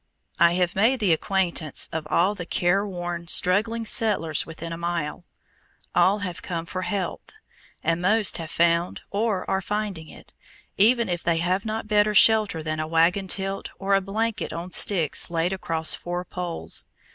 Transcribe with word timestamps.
I 0.39 0.53
have 0.53 0.75
made 0.75 0.99
the 0.99 1.13
acquaintance 1.13 1.87
of 1.91 2.07
all 2.07 2.33
the 2.33 2.47
careworn, 2.47 3.27
struggling 3.27 3.85
settlers 3.85 4.47
within 4.47 4.73
a 4.73 4.77
walk. 4.79 5.21
All 5.93 6.19
have 6.25 6.41
come 6.41 6.65
for 6.65 6.81
health, 6.81 7.33
and 7.83 8.01
most 8.01 8.37
have 8.37 8.49
found 8.49 9.01
or 9.11 9.47
are 9.47 9.61
finding 9.61 10.09
it, 10.09 10.33
even 10.75 11.07
if 11.07 11.21
they 11.21 11.37
have 11.37 11.65
not 11.65 11.87
better 11.87 12.15
shelter 12.15 12.63
than 12.63 12.79
a 12.79 12.87
wagon 12.87 13.27
tilt 13.27 13.69
or 13.77 13.93
a 13.93 14.01
blanket 14.01 14.51
on 14.51 14.71
sticks 14.71 15.29
laid 15.29 15.53
across 15.53 15.93
four 15.93 16.25
poles. 16.25 16.83